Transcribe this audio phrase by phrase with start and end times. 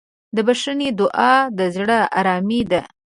[0.35, 2.81] د بښنې دعا د زړه ارامي ده.